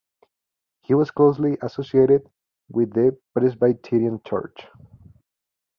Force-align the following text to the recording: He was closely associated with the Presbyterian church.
He 0.81 0.95
was 0.95 1.11
closely 1.11 1.59
associated 1.61 2.27
with 2.71 2.91
the 2.93 3.15
Presbyterian 3.35 4.19
church. 4.25 4.65